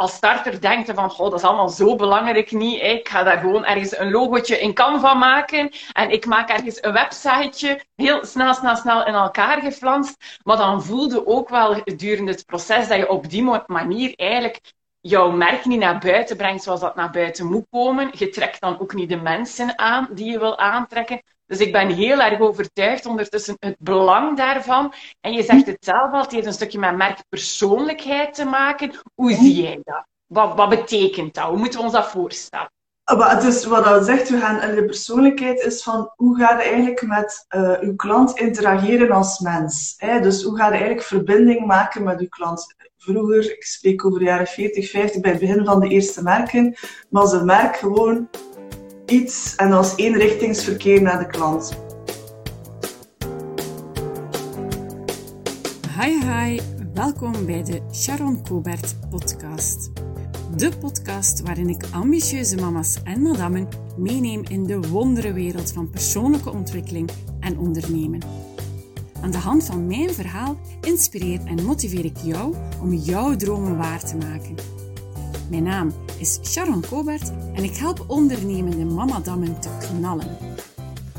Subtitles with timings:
[0.00, 2.82] als starter denkt van, goh, dat is allemaal zo belangrijk niet.
[2.82, 6.92] Ik ga daar gewoon ergens een logootje in Canva maken en ik maak ergens een
[6.92, 10.38] websiteje, heel snel, snel, snel in elkaar geflanst.
[10.44, 14.60] Maar dan voelde ook wel gedurende het proces dat je op die manier eigenlijk
[15.00, 18.10] jouw merk niet naar buiten brengt zoals dat naar buiten moet komen.
[18.12, 21.22] Je trekt dan ook niet de mensen aan die je wil aantrekken.
[21.50, 24.92] Dus ik ben heel erg overtuigd ondertussen het belang daarvan.
[25.20, 28.92] En je zegt het zelf al, het heeft een stukje met merkpersoonlijkheid te maken.
[29.14, 30.04] Hoe zie jij dat?
[30.26, 31.44] Wat, wat betekent dat?
[31.44, 32.70] Hoe moeten we ons dat voorstellen?
[33.40, 37.46] Dus wat dat zegt, we gaan de persoonlijkheid is van hoe ga je eigenlijk met
[37.56, 39.94] uh, uw klant interageren als mens?
[39.96, 40.20] Hè?
[40.20, 42.74] Dus hoe ga je eigenlijk verbinding maken met uw klant?
[42.96, 46.74] Vroeger, ik spreek over de jaren 40, 50, bij het begin van de eerste merken,
[47.12, 48.28] als een merk gewoon
[49.10, 51.78] iets en als eenrichtingsverkeer naar de klant.
[56.00, 56.60] Hi hi,
[56.94, 59.90] welkom bij de Sharon Cobert podcast.
[60.56, 63.68] De podcast waarin ik ambitieuze mama's en madammen
[63.98, 68.20] meeneem in de wonderenwereld van persoonlijke ontwikkeling en ondernemen.
[69.22, 74.04] Aan de hand van mijn verhaal inspireer en motiveer ik jou om jouw dromen waar
[74.04, 74.54] te maken.
[75.50, 80.36] Mijn naam is Sharon Kobert en ik help ondernemende mamadammen te knallen.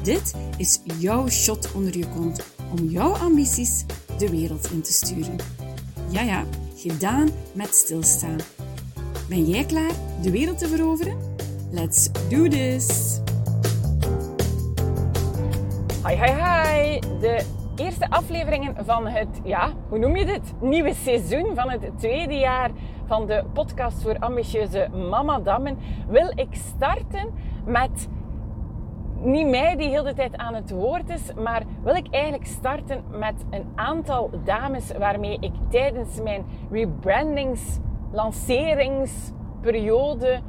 [0.04, 3.86] Dit is jouw shot onder je kont om jouw ambities
[4.18, 5.36] de wereld in te sturen.
[6.10, 6.44] Ja ja,
[6.76, 8.38] gedaan met stilstaan.
[9.30, 11.18] Ben jij klaar de wereld te veroveren?
[11.72, 13.20] Let's do this!
[16.06, 17.00] Hi, hi, hi!
[17.20, 20.42] De eerste afleveringen van het, ja, hoe noem je dit?
[20.62, 22.72] Nieuwe seizoen van het tweede jaar
[23.12, 27.34] van de podcast voor ambitieuze mamadammen wil ik starten
[27.66, 28.10] met
[29.20, 33.04] niet mij die heel de tijd aan het woord is, maar wil ik eigenlijk starten
[33.10, 37.80] met een aantal dames waarmee ik tijdens mijn rebrandings,
[38.12, 40.40] lanceringsperiode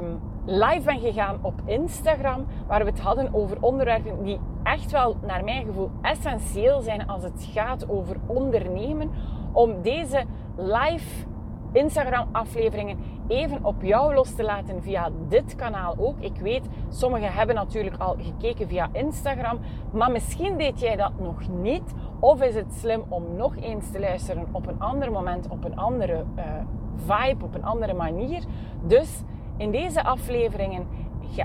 [0.00, 5.16] um, live ben gegaan op Instagram, waar we het hadden over onderwerpen die echt wel,
[5.26, 9.10] naar mijn gevoel, essentieel zijn als het gaat over ondernemen.
[9.52, 10.24] Om deze
[10.56, 11.26] live
[11.78, 16.18] Instagram-afleveringen even op jou los te laten via dit kanaal ook.
[16.18, 19.58] Ik weet, sommigen hebben natuurlijk al gekeken via Instagram,
[19.90, 21.94] maar misschien deed jij dat nog niet.
[22.20, 25.76] Of is het slim om nog eens te luisteren op een ander moment, op een
[25.76, 26.44] andere uh,
[26.94, 28.44] vibe, op een andere manier.
[28.82, 29.22] Dus
[29.56, 30.86] in deze afleveringen,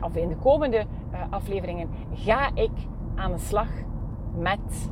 [0.01, 2.71] of in de komende uh, afleveringen, ga ik
[3.15, 3.69] aan de slag
[4.37, 4.91] met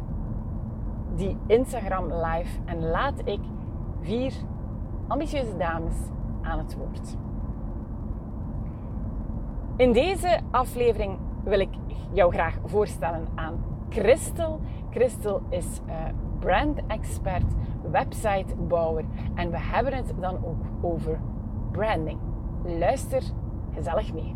[1.16, 3.40] die Instagram live en laat ik
[4.01, 4.34] vier
[5.12, 5.96] ambitieuze dames
[6.42, 7.16] aan het woord.
[9.78, 11.74] In deze aflevering wil ik
[12.14, 14.62] jou graag voorstellen aan Christel.
[14.90, 16.08] Christel is uh,
[16.40, 17.54] brand expert,
[17.92, 19.06] websitebouwer
[19.36, 21.20] en we hebben het dan ook over
[21.72, 22.20] branding.
[22.64, 23.24] Luister
[23.74, 24.36] gezellig mee.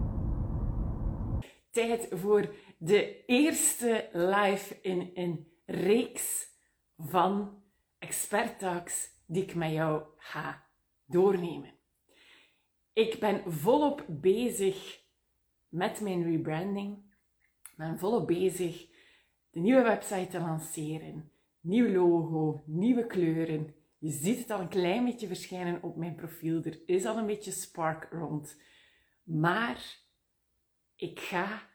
[1.72, 6.47] Tijd voor de eerste live in een reeks
[6.97, 7.50] van
[8.00, 10.64] expert talks die ik met jou ga
[11.05, 11.73] doornemen.
[12.93, 15.03] Ik ben volop bezig
[15.67, 16.97] met mijn rebranding.
[17.63, 18.88] Ik ben volop bezig
[19.49, 21.31] de nieuwe website te lanceren.
[21.59, 23.75] Nieuw logo, nieuwe kleuren.
[23.97, 26.63] Je ziet het al een klein beetje verschijnen op mijn profiel.
[26.63, 28.61] Er is al een beetje spark rond.
[29.23, 29.99] Maar
[30.95, 31.69] ik ga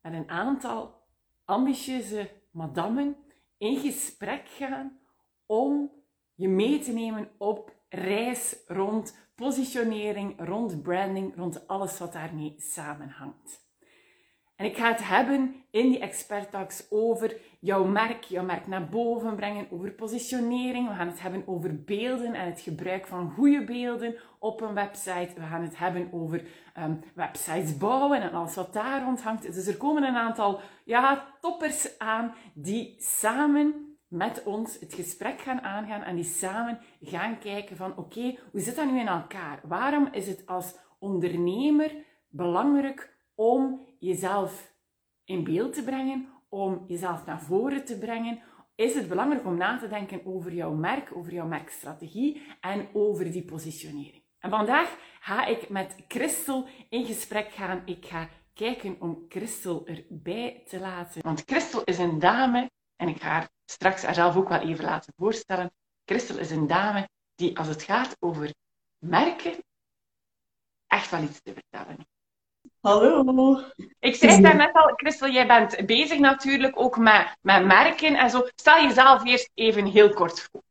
[0.00, 1.02] met een aantal
[1.44, 3.16] ambitieuze madammen
[3.58, 4.98] in gesprek gaan
[5.46, 5.90] om
[6.34, 13.64] je mee te nemen op reis rond positionering, rond branding, rond alles wat daarmee samenhangt.
[14.56, 18.88] En ik ga het hebben in die expert talks over jouw merk, jouw merk naar
[18.88, 20.88] boven brengen, over positionering.
[20.88, 25.30] We gaan het hebben over beelden en het gebruik van goede beelden op een website.
[25.34, 26.42] We gaan het hebben over
[26.78, 29.54] um, websites bouwen en alles wat daar rond hangt.
[29.54, 35.60] Dus er komen een aantal ja, toppers aan die samen met ons het gesprek gaan
[35.60, 39.60] aangaan en die samen gaan kijken van oké, hoe zit dat nu in elkaar?
[39.62, 44.72] Waarom is het als ondernemer belangrijk om jezelf
[45.24, 48.40] in beeld te brengen, om jezelf naar voren te brengen?
[48.74, 53.32] Is het belangrijk om na te denken over jouw merk, over jouw merkstrategie en over
[53.32, 54.22] die positionering?
[54.38, 57.82] En vandaag ga ik met Christel in gesprek gaan.
[57.84, 61.22] Ik ga kijken om Christel erbij te laten.
[61.22, 65.12] Want Christel is een dame en ik ga haar straks haarzelf ook wel even laten
[65.16, 65.72] voorstellen.
[66.04, 68.54] Christel is een dame die, als het gaat over
[68.98, 69.64] merken,
[70.86, 72.14] echt wel iets te vertellen heeft.
[72.80, 73.62] Hallo.
[73.98, 78.30] Ik zei het net al, Christel, jij bent bezig natuurlijk ook met, met merken en
[78.30, 78.48] zo.
[78.54, 80.62] Stel jezelf eerst even heel kort voor.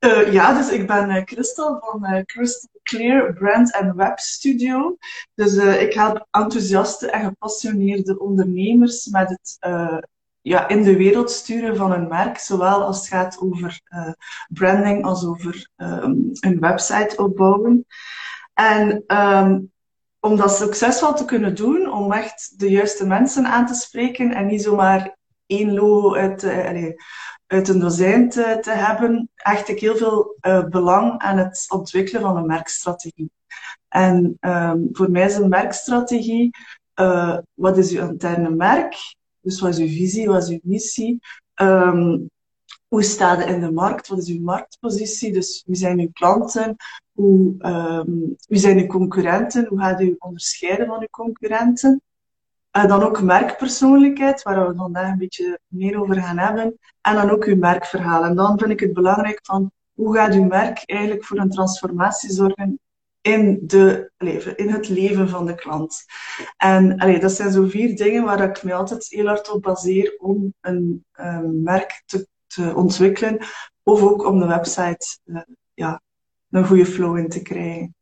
[0.00, 4.96] Uh, ja, dus ik ben uh, Christel van uh, Crystal Clear Brand and Web Studio.
[5.34, 9.56] Dus ik help enthousiaste en gepassioneerde ondernemers met het
[10.42, 13.80] ja, in de wereld sturen van een merk, zowel als het gaat over
[14.48, 17.86] branding als over um, een website opbouwen.
[18.54, 19.72] En um,
[20.20, 24.46] om dat succesvol te kunnen doen, om echt de juiste mensen aan te spreken en
[24.46, 25.16] niet zomaar
[25.46, 26.44] één logo uit,
[27.46, 32.36] uit een dozijn te, hebben, hecht ik heel veel uh, belang aan het ontwikkelen van
[32.36, 33.30] een merkstrategie.
[33.88, 36.50] En um, voor mij is een merkstrategie,
[37.00, 38.94] uh, wat is uw interne merk?
[39.42, 41.20] Dus wat is uw visie, wat is uw missie?
[41.54, 42.30] Um,
[42.88, 44.08] hoe staat het in de markt?
[44.08, 45.32] Wat is uw marktpositie?
[45.32, 46.76] Dus wie zijn uw klanten?
[47.12, 49.66] Hoe, um, wie zijn uw concurrenten?
[49.66, 52.02] Hoe gaat u onderscheiden van uw concurrenten?
[52.70, 56.78] En dan ook merkpersoonlijkheid, waar we vandaag een beetje meer over gaan hebben.
[57.00, 58.24] En dan ook uw merkverhaal.
[58.24, 62.30] En dan vind ik het belangrijk van hoe gaat uw merk eigenlijk voor een transformatie
[62.30, 62.80] zorgen
[63.22, 66.04] in, de leven, in het leven van de klant.
[66.56, 70.16] En allee, dat zijn zo vier dingen waar ik me altijd heel hard op baseer
[70.18, 73.38] om een, een merk te, te, ontwikkelen.
[73.82, 75.40] Of ook om de website uh,
[75.74, 76.00] ja,
[76.50, 77.94] een goede flow in te krijgen.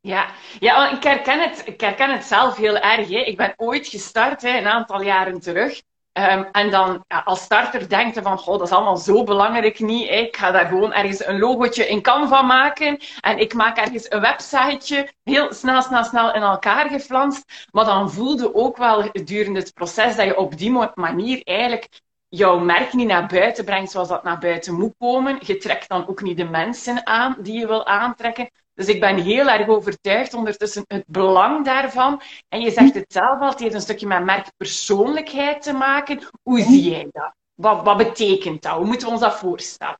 [0.00, 3.08] Ja, ja ik, herken het, ik herken het zelf heel erg.
[3.08, 3.18] Hè.
[3.18, 5.82] Ik ben ooit gestart, hè, een aantal jaren terug.
[6.18, 10.10] Um, en dan als starter denkt je van, goh, dat is allemaal zo belangrijk niet.
[10.10, 12.98] Ik ga daar gewoon ergens een logootje in Canva maken.
[13.20, 17.68] En ik maak ergens een websiteje, heel snel, snel, snel in elkaar geflanst.
[17.70, 22.58] Maar dan voelde ook wel gedurende het proces dat je op die manier eigenlijk jouw
[22.58, 25.38] merk niet naar buiten brengt zoals dat naar buiten moet komen.
[25.40, 28.50] Je trekt dan ook niet de mensen aan die je wil aantrekken.
[28.76, 32.20] Dus ik ben heel erg overtuigd ondertussen het belang daarvan.
[32.48, 36.20] En je zegt het zelf al, het heeft een stukje met merkpersoonlijkheid te maken.
[36.42, 37.34] Hoe zie jij dat?
[37.54, 38.72] Wat, wat betekent dat?
[38.72, 39.98] Hoe moeten we ons dat voorstellen?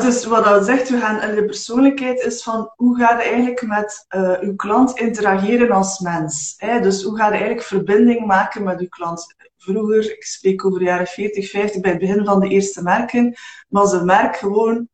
[0.00, 4.06] Dus wat dat zegt, we gaan, de persoonlijkheid is van hoe ga je eigenlijk met
[4.16, 6.54] uh, uw klant interageren als mens.
[6.56, 6.80] Hè?
[6.80, 9.34] Dus hoe ga je eigenlijk verbinding maken met uw klant.
[9.56, 13.34] Vroeger, ik spreek over de jaren 40, 50, bij het begin van de eerste merken,
[13.68, 14.88] was een merk gewoon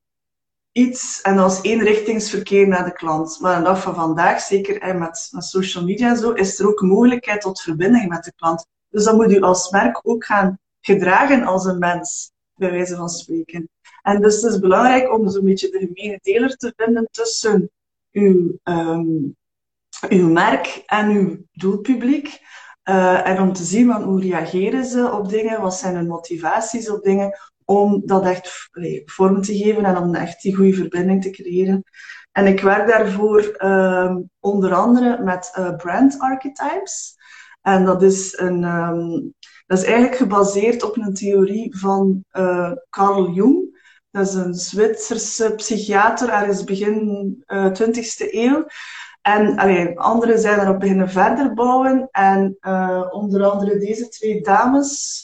[0.74, 3.40] iets en als eenrichtingsverkeer naar de klant.
[3.40, 6.80] Maar de dag van vandaag, zeker met, met social media en zo, is er ook
[6.80, 8.66] mogelijkheid tot verbinding met de klant.
[8.88, 13.08] Dus dan moet u als merk ook gaan gedragen als een mens, bij wijze van
[13.08, 13.68] spreken.
[14.02, 17.70] En dus het is belangrijk om zo'n beetje de gemene deler te vinden tussen
[18.12, 19.36] uw, um,
[20.08, 22.40] uw merk en uw doelpubliek.
[22.88, 26.90] Uh, en om te zien van hoe reageren ze op dingen, wat zijn hun motivaties
[26.90, 28.70] op dingen, om dat echt
[29.04, 31.84] vorm te geven en om echt die goede verbinding te creëren.
[32.32, 37.16] En ik werk daarvoor uh, onder andere met uh, brand archetypes.
[37.62, 39.34] En dat is, een, um,
[39.66, 43.82] dat is eigenlijk gebaseerd op een theorie van uh, Carl Jung.
[44.10, 48.66] Dat is een Zwitserse psychiater, ergens begin 20e eeuw.
[49.22, 52.08] En allee, anderen zijn erop beginnen verder bouwen.
[52.10, 52.56] En
[53.10, 55.22] onder andere deze twee dames,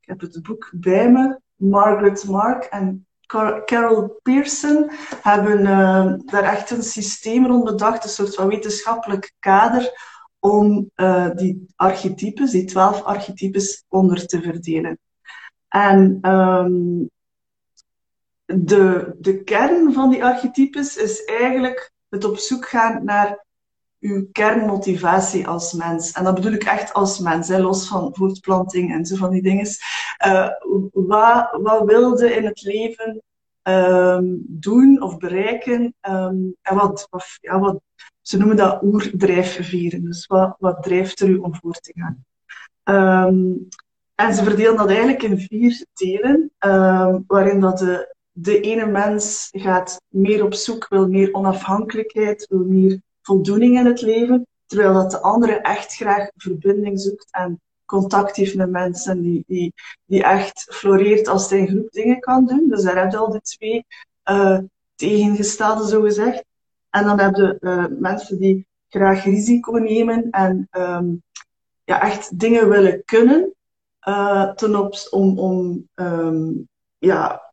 [0.00, 3.06] ik heb het boek bij me, Margaret Mark en
[3.64, 4.90] Carol Pearson
[5.22, 9.92] hebben uh, daar echt een systeem rond bedacht, een soort van wetenschappelijk kader,
[10.38, 14.98] om uh, die archetypes, die twaalf archetypes, onder te verdelen.
[15.68, 17.10] En um,
[18.44, 23.46] de, de kern van die archetypes is eigenlijk het op zoek gaan naar
[24.00, 26.12] uw kernmotivatie als mens.
[26.12, 29.66] En dat bedoel ik echt als mens, los van voortplanting en zo van die dingen.
[30.26, 30.48] Uh,
[30.92, 33.22] wat, wat wilde in het leven
[33.62, 35.94] um, doen of bereiken?
[36.08, 37.80] Um, en wat, of, ja, wat,
[38.20, 40.04] ze noemen dat oerdrijfvieren.
[40.04, 42.24] Dus wat, wat drijft er u om voor te gaan?
[43.28, 43.68] Um,
[44.14, 46.50] en ze verdelen dat eigenlijk in vier delen,
[47.26, 53.00] waarin dat de, de ene mens gaat meer op zoek, wil meer onafhankelijkheid, wil meer
[53.22, 58.54] voldoening in het leven, terwijl dat de andere echt graag verbinding zoekt en contact heeft
[58.54, 59.72] met mensen, die, die,
[60.04, 62.68] die echt floreert als hij in groep dingen kan doen.
[62.68, 63.86] Dus daar heb je al de twee
[64.30, 64.58] uh,
[64.94, 66.44] tegengestelde, zo gezegd.
[66.90, 71.22] En dan heb je uh, mensen die graag risico nemen en um,
[71.84, 73.54] ja, echt dingen willen kunnen
[74.08, 76.68] uh, ten opzichte om, om um,
[76.98, 77.47] ja,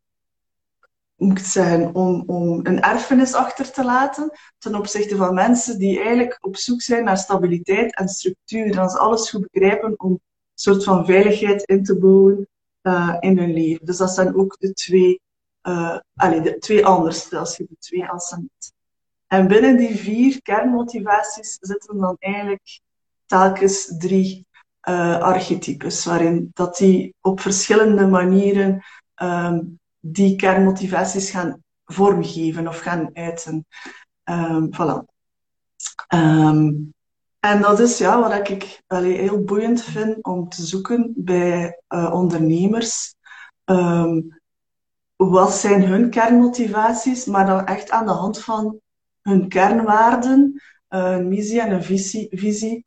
[1.15, 6.37] moet zeggen, om, om een erfenis achter te laten ten opzichte van mensen die eigenlijk
[6.41, 8.71] op zoek zijn naar stabiliteit en structuur.
[8.75, 10.21] Dan ze alles goed begrijpen om een
[10.53, 12.47] soort van veiligheid in te bouwen
[12.81, 13.85] uh, in hun leven.
[13.85, 15.21] Dus dat zijn ook de twee,
[15.63, 18.49] uh, allez, de twee anderste, als je de twee assen.
[19.27, 22.79] En binnen die vier kernmotivaties zitten dan eigenlijk
[23.25, 24.47] telkens drie
[24.89, 28.83] uh, archetypes, waarin dat die op verschillende manieren
[29.21, 33.65] um, die kernmotivaties gaan vormgeven of gaan uiten.
[34.23, 35.03] Um, voilà.
[36.07, 36.73] Ehm,
[37.39, 43.15] en dat is ja, wat ik heel boeiend vind om te zoeken bij uh, ondernemers.
[43.65, 44.39] Um,
[45.15, 48.79] wat zijn hun kernmotivaties, maar dan echt aan de hand van
[49.21, 52.27] hun kernwaarden, een missie en een visie.
[52.31, 52.85] visie.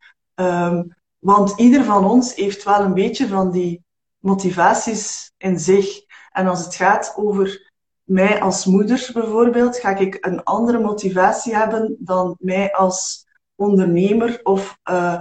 [1.18, 3.82] Want ieder van ons heeft wel een beetje van die
[4.18, 6.06] motivaties in zich.
[6.38, 7.72] En als het gaat over
[8.04, 14.78] mij als moeder bijvoorbeeld, ga ik een andere motivatie hebben dan mij als ondernemer of
[14.90, 15.20] uh,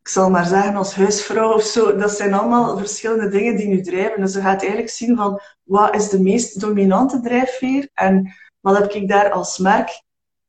[0.00, 1.96] ik zal maar zeggen als huisvrouw of zo.
[1.96, 4.20] Dat zijn allemaal verschillende dingen die nu drijven.
[4.20, 8.92] Dus je gaat eigenlijk zien van wat is de meest dominante drijfveer en wat heb
[8.92, 10.02] ik daar als merk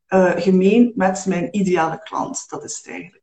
[0.09, 2.49] uh, gemeen met mijn ideale klant.
[2.49, 3.20] Dat is het eigenlijk.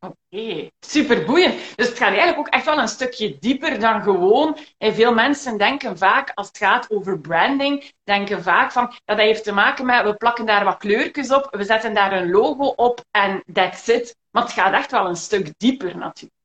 [0.00, 0.72] Oké, okay.
[0.80, 1.54] super boeiend.
[1.76, 4.56] Dus het gaat eigenlijk ook echt wel een stukje dieper dan gewoon.
[4.78, 9.44] En veel mensen denken vaak, als het gaat over branding, denken vaak van dat heeft
[9.44, 13.04] te maken met we plakken daar wat kleurtjes op, we zetten daar een logo op
[13.10, 14.16] en that's it.
[14.30, 16.38] Maar het gaat echt wel een stuk dieper natuurlijk.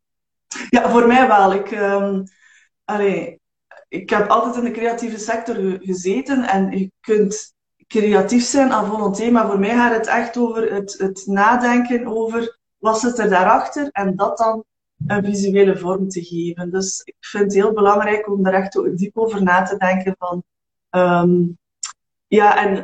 [0.69, 1.53] Ja, voor mij wel.
[1.53, 2.23] Ik, um,
[3.87, 7.53] ik heb altijd in de creatieve sector gezeten en je kunt
[7.87, 12.57] creatief zijn aan volonté, maar voor mij gaat het echt over het, het nadenken over
[12.85, 14.63] wat zit er daarachter en dat dan
[15.07, 16.71] een visuele vorm te geven.
[16.71, 20.43] Dus ik vind het heel belangrijk om daar echt diep over na te denken van
[20.89, 21.57] um,
[22.27, 22.77] ja, en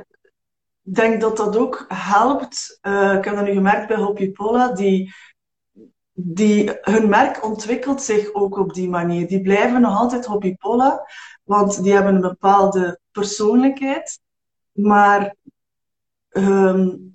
[0.84, 2.80] ik denk dat dat ook helpt.
[2.82, 5.14] Uh, ik heb dat nu gemerkt bij Hoppy Pola, die,
[6.14, 9.28] die, hun merk ontwikkelt zich ook op die manier.
[9.28, 11.08] Die blijven nog altijd Hoppy Pola,
[11.44, 14.20] want die hebben een bepaalde persoonlijkheid.
[14.72, 15.36] Maar
[16.30, 17.12] um,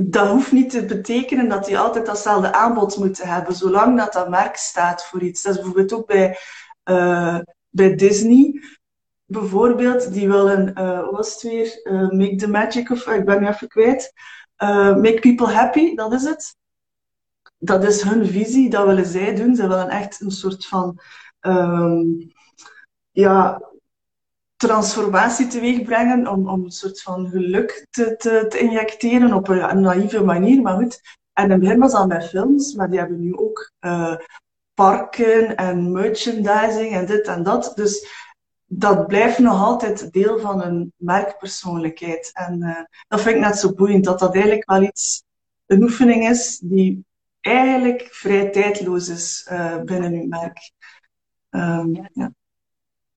[0.00, 4.28] dat hoeft niet te betekenen dat die altijd datzelfde aanbod moeten hebben, zolang dat dat
[4.28, 5.42] merk staat voor iets.
[5.42, 6.38] Dat is bijvoorbeeld ook bij,
[6.84, 7.38] uh,
[7.68, 8.62] bij Disney.
[9.24, 11.80] Bijvoorbeeld, die willen, uh, wat was het weer?
[11.84, 14.12] Uh, make the magic, of ik ben nu even kwijt.
[14.56, 16.56] make people happy, dat is het.
[17.58, 19.54] Dat is hun visie, dat willen zij doen.
[19.56, 21.00] Ze willen echt een soort van
[21.40, 22.32] um,
[23.10, 23.67] ja,
[24.58, 29.70] transformatie teweeg brengen, om, om een soort van geluk te, te, te injecteren op een,
[29.70, 30.62] een, naïeve manier.
[30.62, 31.00] Maar goed,
[31.32, 34.14] en in het begin was dat met films, maar die hebben nu ook uh,
[34.74, 37.72] parken en merchandising en dit en dat.
[37.74, 38.06] Dus
[38.64, 42.30] dat blijft nog altijd deel van een merkpersoonlijkheid.
[42.34, 45.22] En uh, dat vind ik net zo boeiend, dat dat eigenlijk wel iets,
[45.66, 47.04] een oefening is die
[47.40, 50.72] eigenlijk vrij tijdloos is uh, binnen uw merk.
[51.50, 52.08] Um, ja.
[52.12, 52.32] Ja,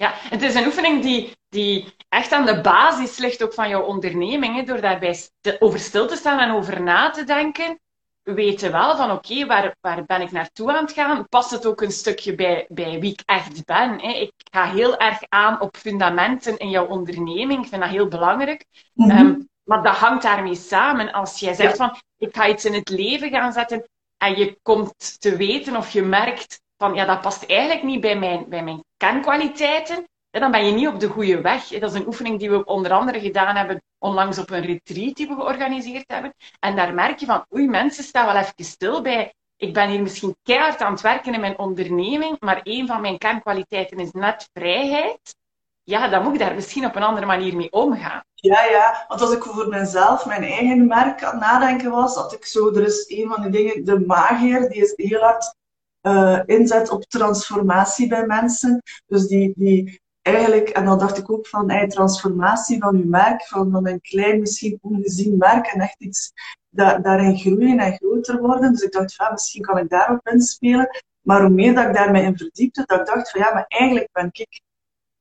[0.10, 4.56] het is een oefening die, die echt aan de basis ligt ook van jouw onderneming.
[4.56, 5.20] Hè, door daarbij
[5.60, 7.80] over stil te staan en over na te denken,
[8.24, 11.28] weten wel van oké, waar, waar ben ik naartoe aan het gaan?
[11.28, 14.02] Past het ook een stukje bij, bij wie ik echt ben?
[14.02, 14.12] Hè?
[14.12, 17.64] Ik ga heel erg aan op fundamenten in jouw onderneming.
[17.64, 18.66] Ik vind dat heel belangrijk.
[18.94, 19.50] Mm -hmm.
[19.64, 21.12] maar dat hangt daarmee samen.
[21.12, 25.22] Als jij zegt van ik ga iets in het leven gaan zetten en je komt
[25.22, 28.84] te weten of je merkt van ja, dat past eigenlijk niet bij mijn, bij mijn
[28.98, 31.68] kernkwaliteiten, dan ben je niet op de goede weg.
[31.68, 35.28] Dat is een oefening die we onder andere gedaan hebben onlangs op een retreat die
[35.28, 36.34] we georganiseerd hebben.
[36.60, 39.34] En daar merk je van, oei, mensen staan wel even stil bij.
[39.58, 43.18] Ik ben hier misschien keihard aan het werken in mijn onderneming, maar een van mijn
[43.18, 45.36] kernkwaliteiten is net vrijheid.
[45.84, 48.24] Ja, dan moet ik daar misschien op een andere manier mee omgaan.
[48.34, 49.06] Ja, ja.
[49.08, 52.74] Want als ik voor mezelf, mijn eigen merk aan het nadenken was, dat ik zo,
[52.74, 55.60] er is een van die dingen, de magier, die is heel hard
[56.02, 58.82] uh, inzet op transformatie bij mensen.
[59.06, 63.48] Dus die, die eigenlijk, en dan dacht ik ook van hey, transformatie van uw merk,
[63.48, 66.34] van, een klein, misschien ongezien merk en echt iets
[66.70, 68.72] da daarin groeien en groter worden.
[68.72, 70.90] Dus ik dacht van misschien kan ik daarop inspelen.
[71.22, 74.10] Maar hoe meer dat ik daarmee in verdiepte, dat ik dacht van ja, maar eigenlijk
[74.12, 74.62] ben ik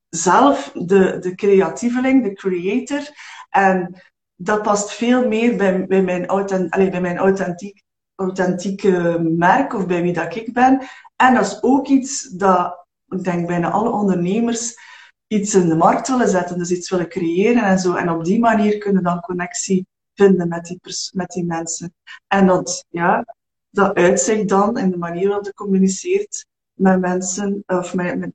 [0.09, 3.09] zelf de, de creatieveling, de creator.
[3.49, 4.01] En
[4.35, 7.83] dat past veel meer bij, bij, mijn, authent, allez, bij mijn authentiek
[8.21, 10.81] authentieke merk of bij wie dat ik ben.
[11.15, 14.75] En dat is ook iets dat, ik denk bijna alle ondernemers
[15.27, 17.93] iets in de markt willen zetten, dus iets willen creëren en zo.
[17.93, 20.79] En op die manier kunnen dan connectie vinden met die,
[21.13, 21.93] met die mensen.
[22.27, 23.25] En dat, ja,
[23.69, 28.31] dat uitzicht dan in de manier waarop je communiceert met mensen of met, met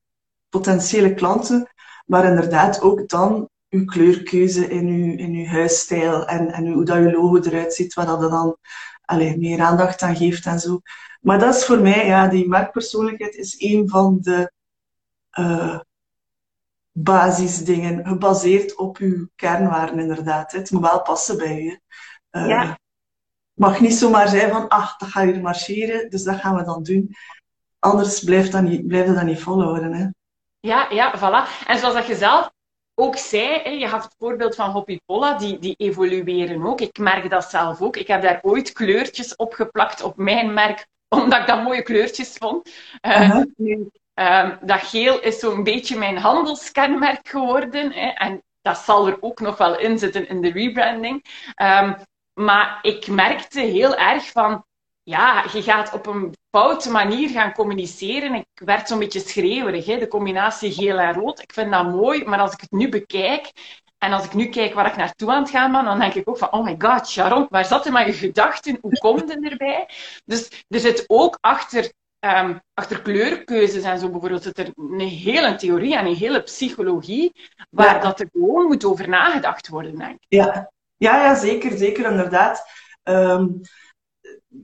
[0.49, 1.69] potentiële klanten,
[2.07, 6.97] maar inderdaad ook dan uw kleurkeuze in uw, in uw huisstijl en, en hoe dat
[6.97, 8.57] je logo eruit ziet, wat dat dan
[9.07, 10.81] allee, meer aandacht aan geeft en zo.
[11.21, 14.53] Maar dat is voor mij, ja, die merkpersoonlijkheid is een van de
[15.39, 15.81] uh,
[16.93, 20.53] basisdingen, gebaseerd op uw kernwaarden inderdaad.
[20.53, 21.81] Het moet wel passen bij je.
[22.31, 22.79] Uh, ja.
[23.53, 26.83] mag niet zomaar zijn van, ach, dat gaat hier marcheren, dus dat gaan we dan
[26.83, 27.17] doen.
[27.79, 29.93] Anders blijft dat niet, blijft dat niet volhouden.
[29.93, 30.07] Hè.
[30.61, 31.67] Ja, ja, voilà.
[31.67, 32.51] En zoals dat je zelf
[32.99, 36.81] ook zij, je had het voorbeeld van Hoppy Polla, die, die evolueren ook.
[36.81, 37.97] Ik merk dat zelf ook.
[37.97, 42.71] Ik heb daar ooit kleurtjes opgeplakt op mijn merk, omdat ik dat mooie kleurtjes vond.
[43.07, 47.93] Uh, nu, ehm, dat geel is zo'n beetje mijn handelskenmerk geworden.
[47.93, 51.25] Hè, en dat zal er ook nog wel in zitten in de rebranding.
[51.63, 51.97] Um,
[52.41, 54.65] maar ik merkte heel erg van,
[55.09, 58.35] ja, je gaat op een foute manier gaan communiceren.
[58.35, 59.99] Ik werd zo'n beetje schreeuwerig, hè?
[59.99, 61.43] de combinatie geel en rood.
[61.43, 63.53] Ik vind dat mooi, maar als ik het nu bekijk
[63.99, 66.29] en als ik nu kijk waar ik naartoe aan het gaan ben, dan denk ik
[66.29, 68.79] ook van, oh my god, Sharon, waar zat er maar je gedachten?
[68.81, 69.89] Hoe komt het erbij?
[70.25, 75.55] Dus er zit ook achter, um, achter kleurkeuzes en zo bijvoorbeeld, zit er een hele
[75.55, 77.33] theorie en een hele psychologie,
[77.71, 80.27] waar dat er gewoon moet over nagedacht worden, denk ik.
[80.29, 82.65] Ja, ja, ja zeker, zeker, inderdaad.
[83.03, 83.61] Um,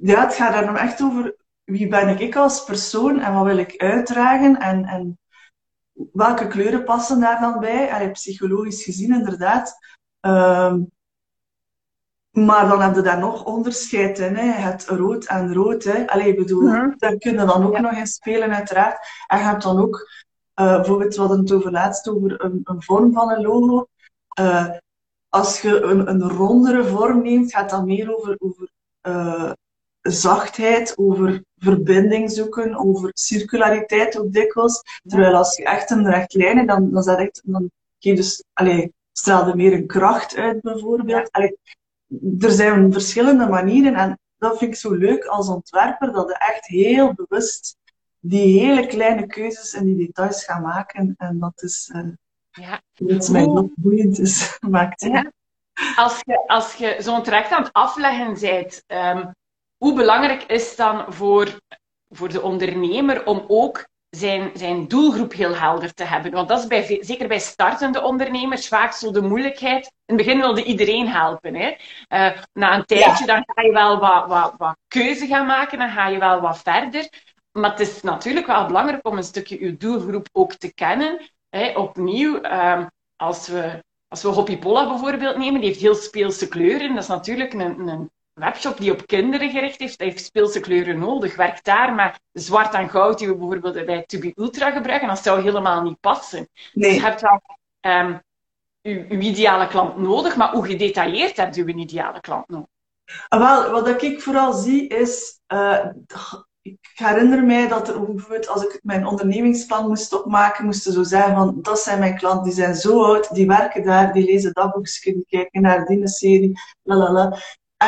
[0.00, 1.34] ja, het gaat dan echt over
[1.64, 5.18] wie ben ik als persoon en wat wil ik uitdragen en, en
[6.12, 7.92] welke kleuren passen daar dan bij?
[7.92, 9.76] Allee, psychologisch gezien, inderdaad.
[10.20, 10.90] Um,
[12.30, 14.44] maar dan heb je daar nog onderscheid in, hè.
[14.44, 15.84] het rood en rood.
[15.84, 16.06] Hè.
[16.06, 19.06] Allee, bedoel, mm daar kunnen dan ook nog in spelen, uiteraard.
[19.26, 20.10] En je hebt dan ook,
[20.60, 23.86] uh, bijvoorbeeld, we hadden het over laatst over een, een vorm van een logo.
[24.40, 24.70] Uh,
[25.28, 28.70] als je een, een rondere vorm neemt, gaat dat meer over, over
[29.02, 29.52] uh,
[30.02, 34.82] zachtheid, over verbinding zoeken, over circulariteit ook dikwijls.
[35.06, 38.92] Terwijl als je echt een rechtlijnen, dan, dan, dat echt, dan geef je dus, allee,
[39.12, 41.30] straalde meer een kracht uit bijvoorbeeld.
[41.30, 41.58] Allee,
[42.38, 46.66] er zijn verschillende manieren en dat vind ik zo leuk als ontwerper, dat je echt
[46.66, 47.76] heel bewust
[48.24, 51.14] die hele kleine keuzes en die details gaat maken.
[51.18, 52.12] En dat is, uh,
[52.50, 52.80] ja.
[52.94, 55.00] iets mij nog boeiend is, maakt.
[55.00, 55.32] Ja.
[55.96, 59.34] Als je, als je zo'n traject aan het afleggen bent, um,
[59.82, 61.60] hoe belangrijk is dan voor,
[62.08, 66.32] voor de ondernemer om ook zijn, zijn doelgroep heel helder te hebben?
[66.32, 69.86] Want dat is bij, zeker bij startende ondernemers vaak zo de moeilijkheid.
[69.86, 71.54] In het begin wilde iedereen helpen.
[71.54, 71.68] Hè?
[72.08, 75.90] Uh, na een tijdje dan ga je wel wat, wat, wat keuze gaan maken, dan
[75.90, 77.08] ga je wel wat verder.
[77.52, 81.30] Maar het is natuurlijk wel belangrijk om een stukje uw doelgroep ook te kennen.
[81.50, 81.72] Hè?
[81.76, 86.94] Opnieuw, um, als we, als we Hoppy Polla bijvoorbeeld nemen, die heeft heel speelse kleuren.
[86.94, 91.36] Dat is natuurlijk een, een webshop die op kinderen gericht heeft, heeft speelse kleuren nodig.
[91.36, 95.42] Werkt daar maar zwart en goud die we bijvoorbeeld bij Tubi Ultra gebruiken, dat zou
[95.42, 96.48] helemaal niet passen.
[96.72, 96.90] Nee.
[96.90, 97.42] Dus je hebt wel
[97.80, 98.22] um,
[98.82, 102.66] uw, uw, ideale klant nodig, maar hoe gedetailleerd hebt u een ideale klant nodig?
[103.28, 105.86] Ah, wel, wat ik vooral zie is, uh,
[106.62, 111.34] ik herinner mij dat er bijvoorbeeld als ik mijn ondernemingsplan moest opmaken, moesten zo zeggen
[111.34, 114.72] van, dat zijn mijn klanten, die zijn zo oud, die werken daar, die lezen dat
[114.72, 117.38] boekje, die kijken naar die serie, lalala.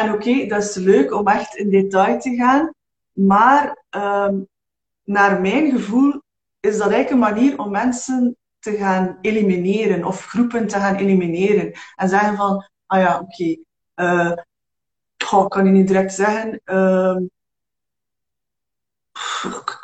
[0.00, 2.70] En oké, okay, dat is leuk om echt in detail te gaan.
[3.12, 4.48] Maar um,
[5.04, 6.22] naar mijn gevoel
[6.60, 11.72] is dat eigenlijk een manier om mensen te gaan elimineren of groepen te gaan elimineren.
[11.94, 13.64] En zeggen van, ah ja, oké, okay,
[13.96, 14.32] uh,
[15.16, 16.60] ik kan je niet direct zeggen.
[16.64, 17.16] Uh,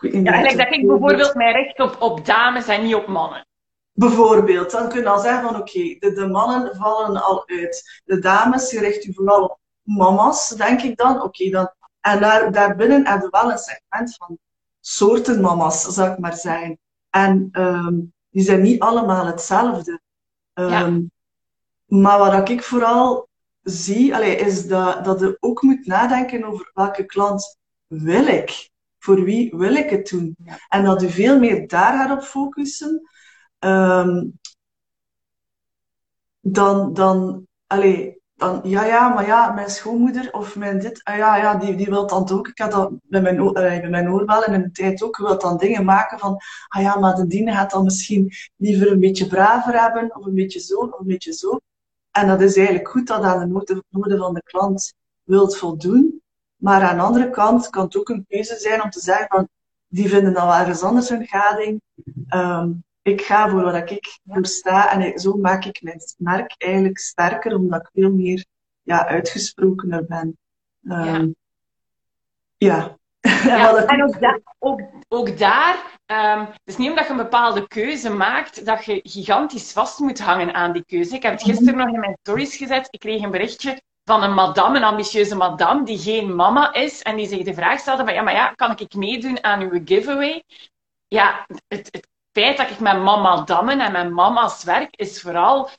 [0.00, 3.46] ja, eigenlijk dat ik bijvoorbeeld mij richt op, op dames en niet op mannen.
[3.92, 8.02] Bijvoorbeeld, dan kun je al zeggen van oké, okay, de, de, mannen vallen al uit.
[8.04, 9.58] De dames, je richt je vooral op
[9.96, 11.22] mama's, denk ik dan.
[11.22, 11.72] Oké, dan.
[12.00, 14.38] En daar, daarbinnen hebben we wel een segment van
[14.80, 16.78] soorten mama's, zou ik maar zeggen.
[17.10, 20.00] En um, die zijn niet allemaal hetzelfde.
[20.54, 20.84] Um, ja.
[20.84, 21.02] Ehm,
[21.86, 23.28] maar wat ik vooral
[23.62, 28.70] zie, allee, is dat, dat je ook moet nadenken over welke klant wil ik.
[28.98, 30.36] Voor wie wil ik het doen?
[30.44, 30.58] Ja.
[30.68, 33.08] En dat je veel meer daar gaat op focussen.
[33.58, 34.38] Um,
[36.40, 41.36] dan, dan allee, dan, ja, ja, maar ja, mijn schoonmoeder of mijn dit, ah, ja,
[41.36, 42.48] ja, die, die wil dan ook.
[42.48, 45.56] Ik had dat bij mijn, uh, bij mijn oorbel in de tijd ook, wil dan
[45.56, 46.36] dingen maken van,
[46.68, 50.34] ah ja, maar de diene gaat dan misschien liever een beetje braver hebben, of een
[50.34, 51.60] beetje zo, of een beetje zo.
[52.10, 56.22] En dat is eigenlijk goed dat aan de noden van de klant wilt voldoen.
[56.56, 59.48] Maar aan de andere kant kan het ook een keuze zijn om te zeggen van,
[59.88, 61.80] die vinden dan wel ergens anders hun gading.
[62.34, 66.98] Um, ik ga voor wat ik voor sta en zo maak ik mijn merk eigenlijk
[66.98, 68.44] sterker, omdat ik veel meer
[68.82, 70.38] ja, uitgesprokener ben.
[70.82, 71.34] Um,
[72.56, 72.66] ja.
[72.68, 72.98] ja.
[73.44, 78.10] ja en ook, da ook, ook daar, um, dus niet omdat je een bepaalde keuze
[78.10, 81.14] maakt, dat je gigantisch vast moet hangen aan die keuze.
[81.14, 82.88] Ik heb het gisteren nog in mijn stories gezet.
[82.90, 87.16] Ik kreeg een berichtje van een madame, een ambitieuze madame, die geen mama is en
[87.16, 90.44] die zich de vraag stelde van ja, maar ja, kan ik meedoen aan uw giveaway?
[91.08, 95.70] Ja, het, het feit dat ik met mama dammen en met mama's werk is vooral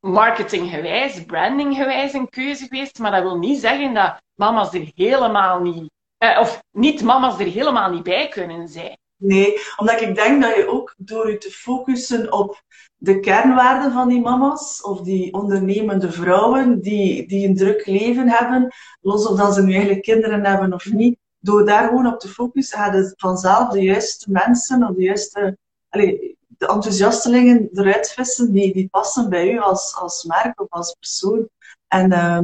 [0.00, 2.98] marketinggewijs, brandinggewijs een keuze geweest.
[2.98, 7.46] Maar dat wil niet zeggen dat mama's er helemaal niet, eh, of niet mama's er
[7.46, 8.98] helemaal niet bij kunnen zijn.
[9.16, 12.62] Nee, omdat ik denk dat je ook door je te focussen op
[12.96, 18.72] de kernwaarden van die mama's, of die ondernemende vrouwen die, die een druk leven hebben,
[19.00, 22.28] los of dat ze nu eigenlijk kinderen hebben of niet, door daar gewoon op te
[22.28, 25.58] focussen, ga je vanzelf de juiste mensen, of de juiste,
[25.94, 30.96] allez, de enthousiastelingen eruit vissen die, die passen bij u als, als merk of als
[30.98, 31.48] persoon.
[31.88, 32.40] En uh,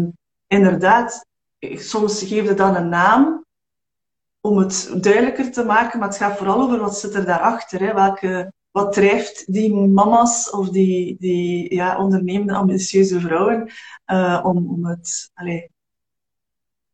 [0.46, 1.26] inderdaad,
[1.60, 3.44] soms geef je dan een naam,
[4.40, 7.80] om het duidelijker te maken, maar het gaat vooral over wat zit er daarachter.
[7.80, 7.94] Hè?
[7.94, 13.70] Welke, wat drijft die mama's of die, die ja, ondernemende, ambitieuze vrouwen
[14.06, 15.68] uh, om, om, het, allez,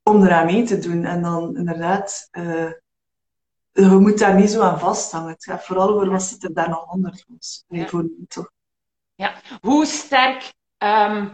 [0.03, 1.05] om eraan mee te doen.
[1.05, 2.71] En dan inderdaad, uh,
[3.77, 5.33] je moet daar niet zo aan vasthangen.
[5.33, 7.25] Het gaat vooral over wat zit er daar nog onder.
[7.69, 7.87] Ja.
[7.87, 8.51] Voor, toch.
[9.15, 9.35] Ja.
[9.61, 11.33] Hoe sterk um,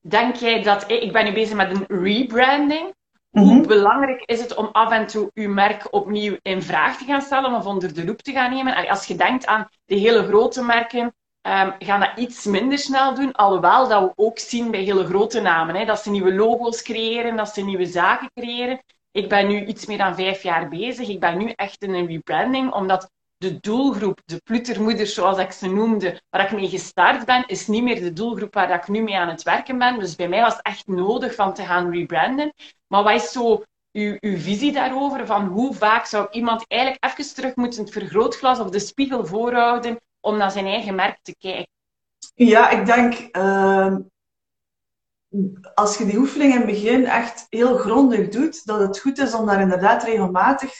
[0.00, 0.90] denk jij dat...
[0.90, 2.94] Ik ben nu bezig met een rebranding.
[3.30, 3.66] Hoe mhm.
[3.66, 7.54] belangrijk is het om af en toe uw merk opnieuw in vraag te gaan stellen
[7.54, 8.88] of onder de loep te gaan nemen?
[8.88, 11.14] Als je denkt aan de hele grote merken,
[11.46, 13.32] um, gaan dat iets minder snel doen.
[13.32, 17.36] Alhoewel dat we ook zien bij hele grote namen, hè, dat ze nieuwe logo's creëren,
[17.36, 18.82] dat ze nieuwe zaken creëren.
[19.14, 21.08] Ik ben nu iets meer dan vijf jaar bezig.
[21.08, 25.68] Ik ben nu echt in een rebranding, omdat de doelgroep, de pluttermoeders zoals ik ze
[25.68, 29.16] noemde, waar ik mee gestart ben, is niet meer de doelgroep waar ik nu mee
[29.16, 29.98] aan het werken ben.
[29.98, 32.52] Dus bij mij was het echt nodig van te gaan rebranden.
[32.86, 35.26] Maar wat is zo uw, uw visie daarover?
[35.26, 40.00] Van hoe vaak zou iemand eigenlijk even terug moeten het vergrootglas of de spiegel voorhouden
[40.20, 41.72] om naar zijn eigen merk te kijken?
[42.34, 43.96] Ja, ik denk uh,
[45.74, 49.34] als je die oefening in het begin echt heel grondig doet, dat het goed is
[49.34, 50.72] om daar inderdaad regelmatig,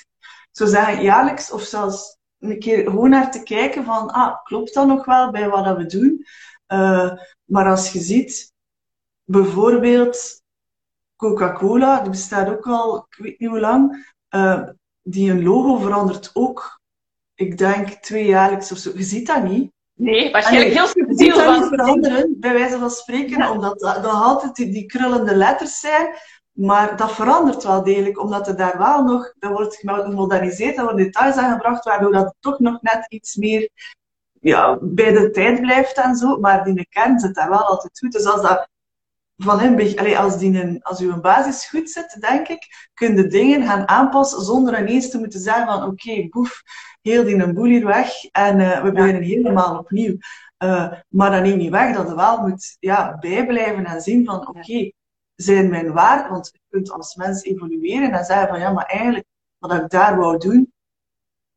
[0.51, 4.87] zo zeggen jaarlijks of zelfs een keer gewoon naar te kijken van, ah, klopt dat
[4.87, 6.27] nog wel bij wat we doen?
[6.69, 7.13] Uh,
[7.45, 8.53] maar als je ziet,
[9.25, 10.43] bijvoorbeeld
[11.17, 14.69] Coca-Cola, die bestaat ook al, ik weet niet hoe lang, uh,
[15.03, 16.81] die een logo verandert ook,
[17.35, 18.91] ik denk tweejaarlijks of zo.
[18.95, 19.73] Je ziet dat niet.
[19.95, 21.27] Nee, waarschijnlijk heel subtiel.
[21.27, 25.35] Je dat niet veranderen, bij wijze van spreken, omdat dat, dat altijd die, die krullende
[25.37, 26.15] letters zijn.
[26.53, 31.05] Maar dat verandert wel degelijk, omdat er daar wel nog, dat wordt gemoderniseerd, er worden
[31.05, 33.71] details aangebracht, waardoor dat toch nog net iets meer
[34.41, 36.39] ja, bij de tijd blijft en zo.
[36.39, 38.13] Maar de kern zit daar wel altijd goed.
[38.13, 38.69] Dus als dat
[39.37, 43.67] van allee, als, die een, als uw basis goed zit, denk ik, kun je dingen
[43.67, 46.63] gaan aanpassen zonder ineens te moeten zeggen van oké, okay, boef,
[47.05, 50.17] heel die een boel hier weg en uh, we beginnen helemaal opnieuw.
[50.59, 54.49] Uh, maar dat neemt niet weg dat je wel moet ja, bijblijven en zien van
[54.49, 54.93] oké, okay,
[55.35, 59.27] zijn mijn waarden, want je kunt als mens evolueren en zeggen van ja, maar eigenlijk
[59.59, 60.73] wat ik daar wou doen,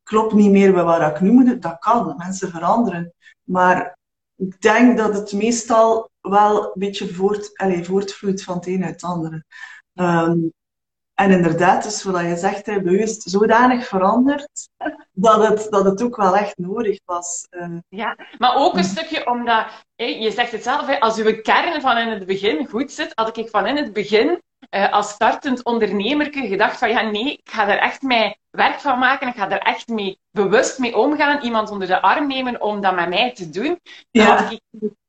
[0.04, 1.60] klopt niet meer bij wat ik nu moet doen.
[1.60, 3.14] Dat kan, mensen veranderen.
[3.44, 3.98] Maar
[4.36, 8.94] ik denk dat het meestal wel een beetje voort, allez, voortvloeit van het een uit
[8.94, 9.44] het andere.
[9.94, 10.54] Um,
[11.18, 14.70] en inderdaad, dus wat je zegt, hè, bewust zodanig veranderd
[15.12, 17.48] dat het, dat het ook wel echt nodig was.
[17.50, 21.98] Uh, ja, maar ook een stukje omdat, je zegt het zelf, als uw kern van
[21.98, 26.28] in het begin goed zit, had ik van in het begin uh, als startend ondernemer
[26.32, 29.62] gedacht van ja, nee, ik ga er echt mee werk van maken, ik ga er
[29.62, 33.50] echt mee bewust mee omgaan, iemand onder de arm nemen om dat met mij te
[33.50, 33.80] doen.
[34.12, 34.36] Ja.
[34.36, 34.62] had ik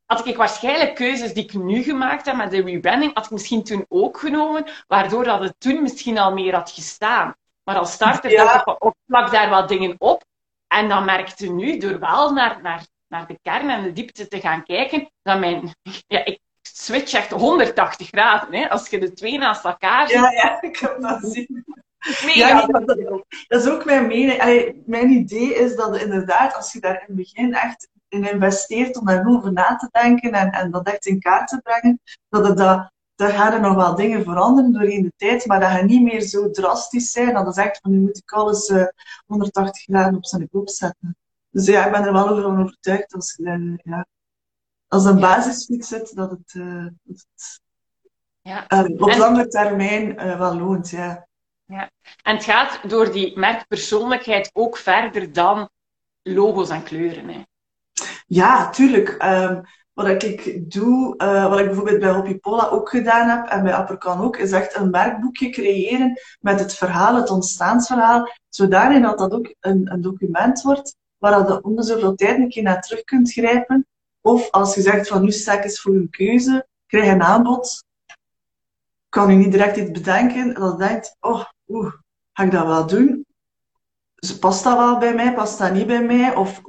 [0.09, 3.65] had ik waarschijnlijk keuzes die ik nu gemaakt heb met de rebranding, had ik misschien
[3.65, 7.35] toen ook genomen, waardoor dat het toen misschien al meer had gestaan.
[7.65, 10.25] Maar als starter dacht ik, ik plak daar wat dingen op.
[10.67, 14.41] En dan merkte nu, door wel naar, naar, naar de kern en de diepte te
[14.41, 15.75] gaan kijken, dat mijn...
[16.07, 18.55] Ja, ik switch echt 180 graden.
[18.55, 20.17] Hè, als je de twee naast elkaar ziet.
[20.17, 21.65] Ja, ja ik heb dat zien.
[22.35, 24.41] Ja, dat, dat, is ook mijn mening.
[24.41, 28.99] Allee, mijn idee is dat inderdaad, als je daar in het begin echt in investeert
[28.99, 32.47] om daar over na te denken en, en dat echt in kaart te brengen, dat
[32.47, 35.85] het dat, daar gaan er nog wel dingen veranderen doorheen de tijd, maar dat gaat
[35.85, 37.35] niet meer zo drastisch zijn.
[37.35, 38.85] Dat is echt van, nu moet ik alles uh,
[39.27, 41.17] 180 graden op zijn kop zetten.
[41.51, 44.07] Dus ja, ik ben er wel over overtuigd als, uh, ja,
[44.89, 47.61] als een basis goed zit, dat het, uh, dat het
[48.41, 48.67] ja.
[48.97, 50.91] op lange termijn wel loont.
[50.91, 51.29] Ja.
[51.65, 51.91] Ja.
[52.23, 55.71] En het gaat door die merkpersoonlijkheid ook verder dan
[56.23, 57.29] logo's en kleuren.
[57.29, 57.43] Hè.
[58.29, 59.23] Ja, tuurlijk.
[59.25, 59.63] Um,
[59.93, 64.21] wat ik doe, uh, wat ik bijvoorbeeld bij Hoppy ook gedaan heb en bij Apperkan
[64.21, 69.55] ook, is echt een werkboekje creëren met het verhaal, het ontstaansverhaal, zodanig dat dat ook
[69.61, 73.87] een, een document wordt waar je om de zoveel tijd een naar terug kunt grijpen.
[74.21, 77.85] Of als je zegt van nu sta ik eens voor een keuze, krijg een aanbod,
[79.09, 81.93] kan je niet direct iets bedenken en dan denkt, oh, oeh,
[82.33, 83.27] ga ik dat wel doen?
[84.41, 86.35] Past dat wel bij mij, past dat niet bij mij?
[86.35, 86.61] Of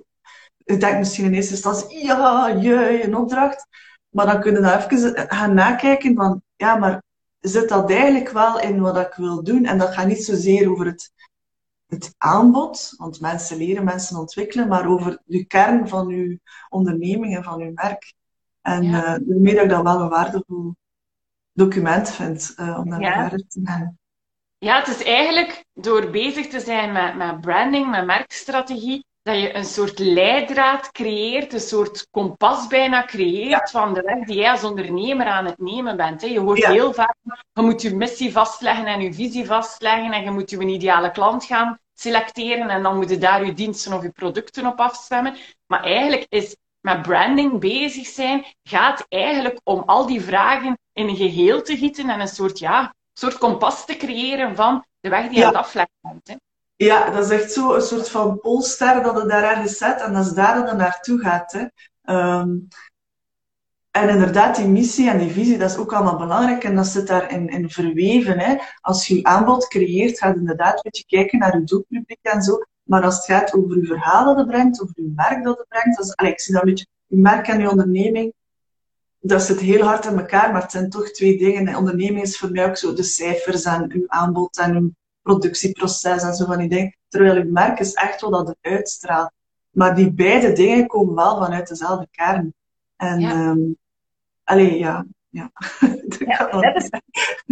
[0.70, 3.68] ik denk misschien in eerste instantie, ja, je, een opdracht.
[4.10, 7.04] Maar dan kunnen we even gaan nakijken van, ja, maar
[7.40, 9.66] zit dat eigenlijk wel in wat ik wil doen?
[9.66, 11.12] En dat gaat niet zozeer over het
[11.90, 16.38] het aanbod, want mensen leren, mensen ontwikkelen, maar over de kern van uw
[16.70, 18.14] onderneming en van uw merk.
[18.62, 18.98] En ja.
[18.98, 20.76] uh, daarmee dat ik dat wel een waardevol
[21.54, 23.14] document vind uh, om naar ja.
[23.14, 23.98] verder te gaan.
[24.58, 29.56] Ja, het is eigenlijk door bezig te zijn met, met branding, met merkstrategie, dat je
[29.56, 34.64] een soort leidraad creëert, een soort kompas bijna creëert van de weg die jij als
[34.64, 36.22] ondernemer aan het nemen bent.
[36.22, 37.16] Je hoort heel vaak,
[37.54, 41.12] je moet je missie vastleggen en je visie vastleggen en je moet je een ideale
[41.12, 45.36] klant gaan selecteren en dan moet je daar je diensten of je producten op afstemmen.
[45.68, 51.16] Maar eigenlijk is met branding bezig zijn, gaat eigenlijk om al die vragen in een
[51.16, 55.38] geheel te gieten en een soort, ja, soort kompas te creëren van de weg die
[55.38, 56.28] je aan het afleggen bent.
[56.28, 56.36] Hè.
[56.88, 60.14] Ja, dat is echt zo een soort van polster dat je daar ergens zet en
[60.14, 61.52] dat is daar dat je naartoe gaat.
[61.52, 61.66] Hè.
[62.40, 62.68] Um,
[63.92, 67.08] en inderdaad, die missie en die visie, dat is ook allemaal belangrijk en dat zit
[67.08, 68.40] daarin in verweven.
[68.40, 68.58] Hè.
[68.82, 72.64] Als je je aanbod creëert, gaat inderdaad een beetje kijken naar je doelpubliek en zo.
[72.84, 75.66] Maar als het gaat over je verhaal dat je brengt, over je merk dat je
[75.70, 78.34] brengt, dat is, allez, ik zie dat een beetje, je merk en je onderneming,
[79.20, 81.66] dat zit heel hard in elkaar, maar het zijn toch twee dingen.
[81.66, 86.24] De onderneming is voor mij ook zo de cijfers en uw aanbod en uw productieproces
[86.24, 86.98] en zo van die dingen.
[87.08, 89.32] Terwijl uw merk is echt wat dat het uitstraalt.
[89.70, 92.54] Maar die beide dingen komen wel vanuit dezelfde kern.
[92.96, 93.50] En, ja.
[93.50, 93.78] Um,
[94.44, 95.06] allee, ja.
[95.32, 95.52] Ja,
[96.28, 96.90] ja, dat is,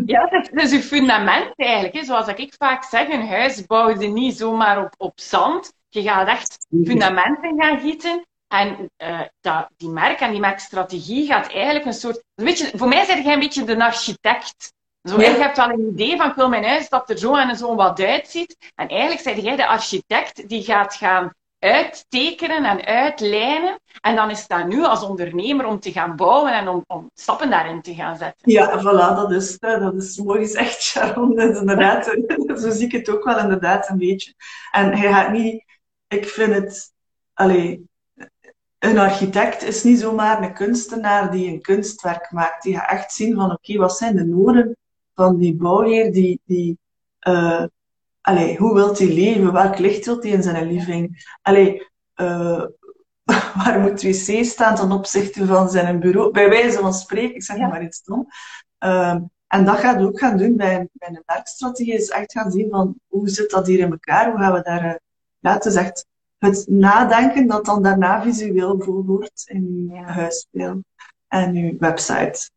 [0.05, 1.93] ja, dat is uw fundament eigenlijk.
[1.93, 2.03] Hè.
[2.03, 5.73] Zoals ik vaak zeg, een huis bouw je niet zomaar op, op zand.
[5.89, 8.25] Je gaat echt fundamenten gaan gieten.
[8.47, 12.23] En uh, dat, die merk en die merkstrategie gaat eigenlijk een soort...
[12.33, 14.73] Weet je, voor mij zeg jij een beetje de architect.
[15.03, 15.29] Zo, ja.
[15.29, 17.75] Je hebt wel een idee van, ik wil mijn huis dat er zo en zo
[17.75, 18.71] wat uitziet.
[18.75, 23.79] En eigenlijk zeg jij de architect die gaat gaan uittekenen en uitlijnen.
[24.01, 27.49] En dan is dat nu als ondernemer om te gaan bouwen en om, om stappen
[27.49, 28.51] daarin te gaan zetten.
[28.51, 31.35] Ja, voilà, dat is, dat is mooi gezegd, Sharon.
[31.35, 32.05] Dat is inderdaad,
[32.61, 34.33] zo zie ik het ook wel inderdaad een beetje.
[34.71, 35.63] En hij gaat niet,
[36.07, 36.93] ik vind het,
[37.33, 37.85] allee,
[38.79, 42.63] een architect is niet zomaar een kunstenaar die een kunstwerk maakt.
[42.63, 44.77] Die gaat echt zien van, oké, wat zijn de noden
[45.17, 46.77] van die bouwheer die, die
[47.27, 47.63] uh,
[48.21, 49.53] allee, hoe wilt hij leven?
[49.53, 51.35] Welk licht wilt hij in zijn living?
[51.41, 52.63] Allee, uh,
[53.63, 56.31] waar moet wc staan ten opzichte van zijn bureau?
[56.31, 57.67] Bij wijze van spreken, ik zeg ja.
[57.67, 58.27] maar iets dom.
[58.83, 59.15] Uh,
[59.47, 62.95] en dat gaat ook gaan doen bij, bij een merkstrategie, is echt gaan zien van
[63.07, 64.31] hoe zit dat hier in elkaar?
[64.31, 64.99] Hoe gaan we daar,
[65.39, 66.05] ja, het is echt
[66.37, 70.03] het nadenken dat dan daarna visueel wordt in je ja.
[70.03, 70.83] huisspel
[71.27, 72.49] en je website.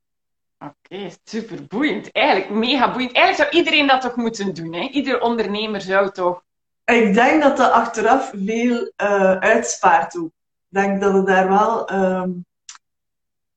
[0.64, 2.12] Oké, super boeiend.
[2.12, 3.12] Eigenlijk mega boeiend.
[3.12, 4.88] Eigenlijk zou iedereen dat toch moeten doen, hè?
[4.88, 6.42] Ieder ondernemer zou toch.
[6.84, 10.26] Ik denk dat dat achteraf veel uh, uitspaart ook.
[10.26, 12.44] Ik denk dat het daar wel, um,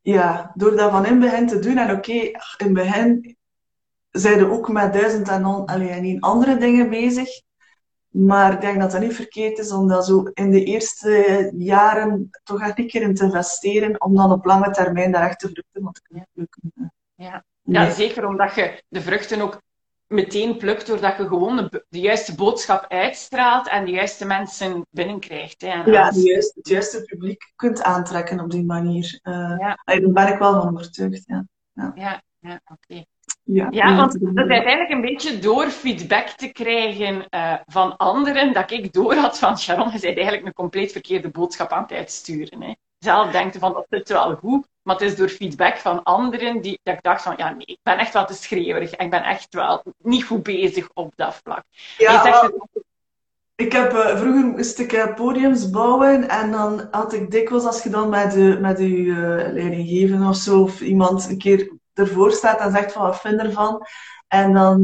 [0.01, 1.77] ja, door dat van in begin te doen.
[1.77, 3.37] En oké, in het begin
[4.09, 7.29] zijn er ook met duizend en, on, allee, andere dingen bezig.
[8.09, 12.29] Maar ik denk dat dat niet verkeerd is om dat zo in de eerste jaren
[12.43, 16.27] toch echt een keer in te investeren, om dan op lange termijn daar te kunnen
[16.33, 16.92] plukken.
[17.73, 17.91] Ja.
[17.91, 19.62] zeker omdat je de vruchten ook
[20.07, 25.62] meteen plukt doordat je gewoon de, de juiste boodschap uitstraalt en de juiste mensen binnenkrijgt.
[25.62, 29.19] Hè, en ja, juiste, het juiste publiek kunt aantrekken op die manier.
[29.23, 29.77] Uh, ja.
[29.86, 31.23] Daar ben ik wel van overtuigd.
[31.25, 32.73] Ja, ja, ja, ja oké.
[32.88, 33.05] Okay.
[33.45, 38.53] Ja, ja, want dat is uiteindelijk een beetje door feedback te krijgen uh, van anderen,
[38.53, 41.91] dat ik door had van Sharon, je bent eigenlijk een compleet verkeerde boodschap aan het
[41.91, 42.62] uitsturen.
[42.62, 42.73] Hè.
[42.97, 46.79] Zelf denken van, dat zit wel goed, maar het is door feedback van anderen die,
[46.83, 49.23] dat ik dacht van, ja nee, ik ben echt wel te schreeuwerig en ik ben
[49.23, 51.63] echt wel niet goed bezig op dat vlak.
[51.97, 52.83] Ja, zegt het...
[53.55, 57.83] Ik heb, uh, vroeger moest ik uh, podiums bouwen en dan had ik dikwijls, als
[57.83, 59.15] je dan met, de, met je uh,
[59.53, 63.47] leidinggever of zo, of iemand een keer ervoor staat en zegt van wat vind je
[63.47, 63.87] ervan?
[64.27, 64.81] En dan,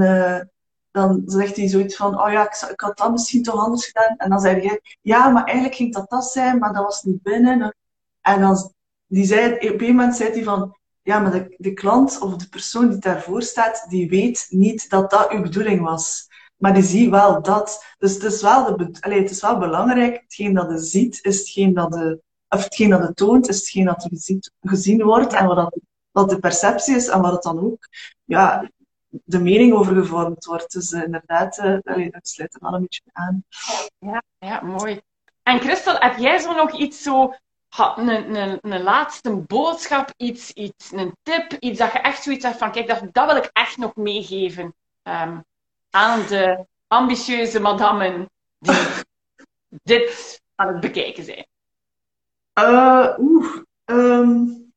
[0.91, 4.17] dan zegt hij zoiets van, oh ja, ik, ik, had dat misschien toch anders gedaan.
[4.17, 7.21] En dan zei hij, ja, maar eigenlijk ging dat dat zijn, maar dat was niet
[7.21, 7.75] binnen.
[8.21, 8.73] En dan,
[9.09, 12.49] die zei, op een moment zei hij van, ja, maar de, de klant of de
[12.49, 16.27] persoon die daarvoor staat, die weet niet dat dat uw bedoeling was.
[16.55, 17.85] Maar die ziet wel dat.
[17.97, 21.37] Dus het is wel, de, allez, het is wel belangrijk, hetgeen dat je ziet, is
[21.37, 25.45] hetgeen dat de, of hetgeen dat het toont, is hetgeen dat gezien, gezien wordt en
[25.45, 25.79] wat dat
[26.11, 27.87] wat de perceptie is en wat het dan ook
[28.23, 28.71] ja,
[29.07, 30.71] de mening over gevormd wordt.
[30.71, 33.43] Dus uh, inderdaad, uh, dat sluit er wel een beetje aan.
[33.99, 35.01] Ja, ja, mooi.
[35.43, 37.33] En Christel, heb jij zo nog iets zo,
[37.77, 42.57] een, een, een laatste boodschap, iets, iets, een tip, iets dat je echt zoiets hebt
[42.57, 45.45] van, kijk, dat, dat wil ik echt nog meegeven um,
[45.89, 48.29] aan de ambitieuze madammen
[48.59, 48.75] die
[49.83, 51.47] dit aan het bekijken zijn?
[52.59, 54.69] Uh, Oeh, um,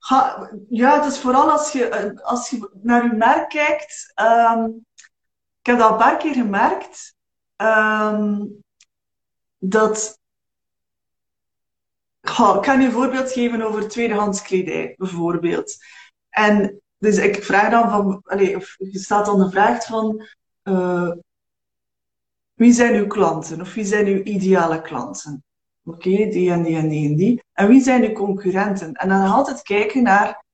[0.00, 4.12] Ga, ja, het is vooral als je, als je naar je merk kijkt.
[4.20, 4.86] Um,
[5.60, 7.14] ik heb dat een paar keer gemerkt.
[7.56, 8.44] ehm,
[9.58, 10.19] dat.
[12.30, 15.76] Ik kan je een voorbeeld geven over tweedehands kledij, bijvoorbeeld.
[16.28, 20.26] En dus ik vraag dan van, allez, of je staat dan de vraag van,
[20.64, 21.12] uh,
[22.54, 23.60] wie zijn uw klanten?
[23.60, 25.44] Of wie zijn uw ideale klanten?
[25.84, 27.42] Oké, die en die en die en die.
[27.52, 28.92] En wie zijn uw concurrenten?
[28.92, 30.44] En dan altijd kijken naar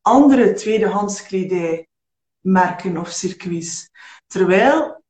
[0.00, 3.90] andere tweedehands kledijmerken of circuits.
[4.26, 5.02] Terwijl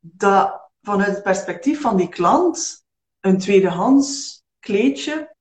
[0.00, 2.84] dat vanuit het perspectief van die klant
[3.20, 5.35] een tweedehands kleedje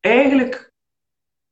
[0.00, 0.72] eigenlijk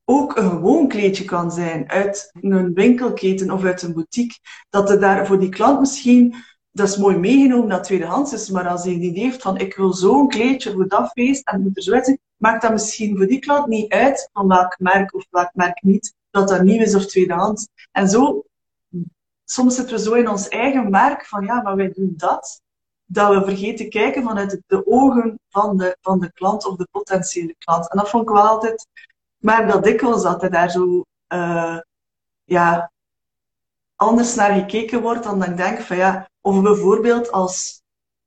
[0.05, 4.39] ook een gewoon kleedje kan zijn uit een winkelketen of uit een boutique.
[4.71, 6.35] Dat er daar voor die klant misschien,
[6.71, 9.77] dat is mooi meegenomen dat tweedehands is, maar als hij een idee heeft van ik
[9.77, 13.27] wil zo'n kleedje voor dat feest en moet er zo uitzien, maakt dat misschien voor
[13.27, 16.95] die klant niet uit van welk merk of welk merk niet, dat dat nieuw is
[16.95, 17.69] of tweedehands.
[17.93, 18.45] En zo,
[19.45, 22.63] soms zitten we zo in ons eigen merk van ja, maar wij doen dat,
[23.11, 27.55] dat we vergeten kijken vanuit de ogen van de, van de klant of de potentiële
[27.59, 27.91] klant.
[27.91, 28.87] En dat vond ik wel altijd
[29.39, 31.79] maar dat dikwijls dat er daar zo uh,
[32.45, 32.93] ja,
[33.97, 37.83] anders naar gekeken wordt dan dat ik denk van ja, of bijvoorbeeld als,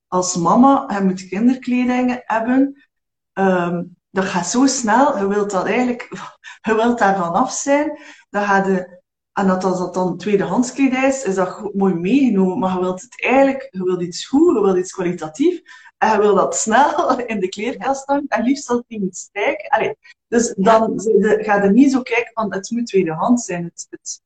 [0.07, 2.87] als mama, je moet kinderkleding hebben,
[3.33, 6.09] um, dat gaat zo snel, je wilt dat eigenlijk,
[6.67, 9.00] je wilt daar vanaf zijn, dan gaat de,
[9.33, 13.01] en dat als dat dan tweedehands kledij is, is dat mooi meegenomen, maar je wilt
[13.01, 15.61] het eigenlijk, je wilt iets goed, je wilt iets kwalitatief,
[15.97, 19.69] en je wil dat snel in de kleerkast hangen, en liefst dat die moet stijgen.
[19.69, 19.95] Allee,
[20.27, 21.01] dus dan
[21.41, 23.63] ga je niet zo kijken van het moet tweedehands zijn.
[23.63, 24.21] Het, het...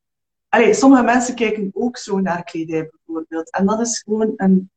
[0.49, 3.51] Allee, sommige mensen kijken ook zo naar kledij bijvoorbeeld.
[3.51, 4.69] En dat is gewoon een,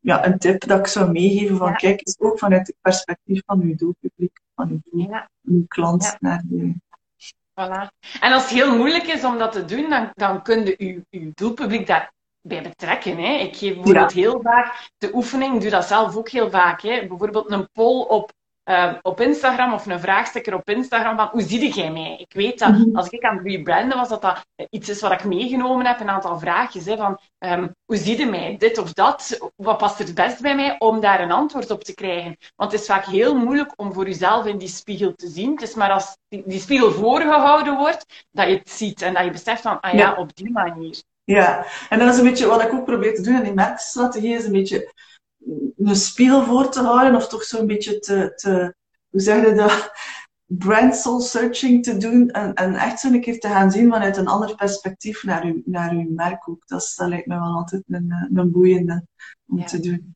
[0.00, 3.60] ja, een tip dat ik zou meegeven van kijk eens ook vanuit het perspectief van
[3.60, 5.30] uw doelpubliek, van uw, ja.
[5.42, 6.74] uw klant naar je.
[7.54, 7.90] Voilà.
[8.20, 11.20] En als het heel moeilijk is om dat te doen, dan, dan kun je uw,
[11.20, 13.18] uw doelpubliek daar bij betrekken.
[13.18, 13.34] Hè.
[13.34, 16.82] Ik geef bijvoorbeeld heel vaak de oefening, doe dat zelf ook heel vaak.
[16.82, 17.06] Hè.
[17.06, 18.32] Bijvoorbeeld een poll op
[18.64, 22.16] uh, op Instagram of een vraagsticker op Instagram van hoe zie jij mij?
[22.18, 22.96] Ik weet dat mhm.
[22.96, 26.10] als ik aan het rebranden was, dat dat iets is wat ik meegenomen heb, een
[26.10, 28.56] aantal vraagjes hè, van um, hoe zie je mij?
[28.58, 29.50] Dit of dat?
[29.56, 30.76] Wat past er het best bij mij?
[30.78, 32.36] Om daar een antwoord op te krijgen.
[32.56, 35.50] Want het is vaak heel moeilijk om voor jezelf in die spiegel te zien.
[35.50, 39.24] Het is maar als die, die spiegel voorgehouden wordt, dat je het ziet en dat
[39.24, 40.14] je beseft van, ah ja, ja.
[40.14, 41.02] op die manier.
[41.24, 44.36] Ja, en dat is een beetje wat ik ook probeer te doen in die merkstrategie,
[44.36, 44.92] is een beetje
[45.76, 48.74] een spiegel voor te houden, of toch zo'n beetje te, te,
[49.10, 49.92] hoe zeg je dat,
[50.46, 54.28] brand soul searching te doen en, en echt zo'n keer te gaan zien vanuit een
[54.28, 56.66] ander perspectief naar uw, naar uw merk ook.
[56.66, 59.06] Dat, dat lijkt me wel altijd een, een boeiende
[59.46, 60.14] om te doen.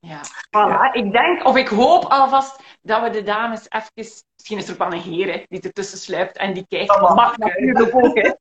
[0.00, 0.20] Ja.
[0.26, 0.92] Voilà.
[0.92, 3.88] Ik denk, of ik hoop alvast, dat we de dames even...
[3.94, 7.00] Misschien is er ook wel een heer die ertussen sluipt en die kijkt.
[7.00, 8.32] Mag natuurlijk ook, hè.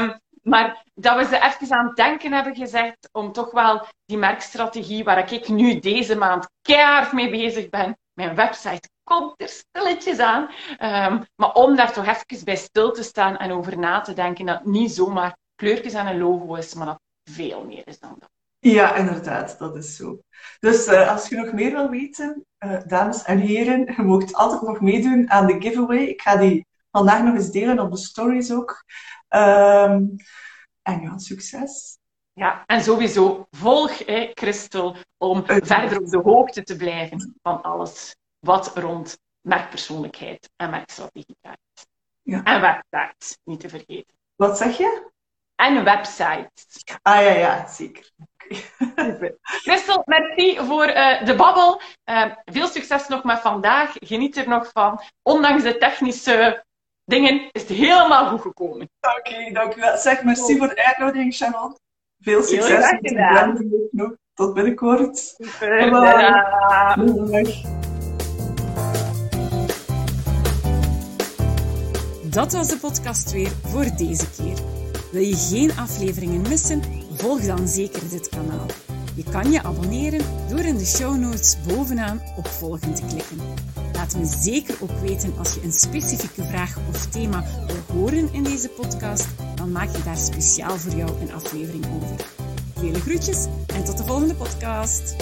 [0.00, 4.18] Um, maar dat we ze even aan het denken hebben gezegd om toch wel die
[4.18, 10.18] merkstrategie, waar ik nu deze maand keihard mee bezig ben, mijn website komt er stilletjes
[10.18, 10.42] aan,
[11.12, 14.46] um, maar om daar toch even bij stil te staan en over na te denken
[14.46, 18.16] dat het niet zomaar kleurtjes en een logo is, maar dat veel meer is dan
[18.18, 18.30] dat.
[18.58, 20.18] Ja, inderdaad, dat is zo.
[20.58, 24.62] Dus uh, als je nog meer wil weten, uh, dames en heren, je mag altijd
[24.62, 25.98] nog meedoen aan de giveaway.
[25.98, 28.84] Ik ga die vandaag nog eens delen op de stories ook.
[29.34, 30.16] Um,
[30.82, 31.98] en ja, succes.
[32.32, 38.16] Ja, en sowieso volg hè, Christel om verder op de hoogte te blijven van alles
[38.38, 41.86] wat rond merkpersoonlijkheid en merkstrategie gaat.
[42.22, 42.44] Ja.
[42.44, 44.14] En websites, niet te vergeten.
[44.36, 45.10] Wat zeg je?
[45.54, 46.84] En websites.
[47.02, 48.10] Ah ja, ja, zeker.
[49.42, 51.80] Christel, merci voor uh, de babbel.
[52.04, 53.92] Uh, veel succes nog met vandaag.
[53.98, 55.00] Geniet er nog van.
[55.22, 56.64] Ondanks de technische
[57.10, 58.90] dingen is het helemaal goed gekomen.
[59.18, 59.96] Oké, dank u wel.
[59.96, 61.76] Zeg, merci voor de uitnodiging, Shannon.
[62.18, 64.18] Veel succes met de.
[64.34, 65.18] Tot binnenkort.
[65.18, 65.90] Super.
[65.90, 67.78] Bye.
[72.30, 74.58] Dat was de podcast weer voor deze keer.
[75.12, 76.82] Wil je geen afleveringen missen?
[77.14, 78.66] Volg dan zeker dit kanaal.
[79.14, 83.38] Je kan je abonneren door in de show notes bovenaan op volgen te klikken.
[84.00, 88.42] Laat me zeker ook weten als je een specifieke vraag of thema wil horen in
[88.42, 92.26] deze podcast, dan maak je daar speciaal voor jou een aflevering over.
[92.74, 95.16] Vele groetjes en tot de volgende podcast.